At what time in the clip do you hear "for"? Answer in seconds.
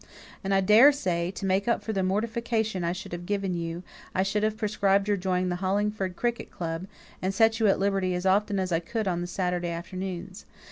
1.83-1.93